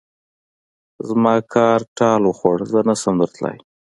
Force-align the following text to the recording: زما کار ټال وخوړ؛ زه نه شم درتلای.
زما 1.07 1.35
کار 1.53 1.79
ټال 1.97 2.21
وخوړ؛ 2.25 2.59
زه 2.71 2.79
نه 2.87 2.95
شم 3.01 3.15
درتلای. 3.21 3.57